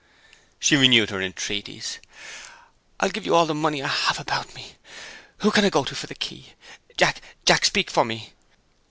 [0.59, 1.99] She renewed her entreaties.
[2.99, 4.73] "I'll give you all the money I have about me!
[5.41, 6.55] Who can I go to for the key?
[6.97, 7.21] Jack!
[7.45, 7.65] Jack!
[7.65, 8.33] speak for me!"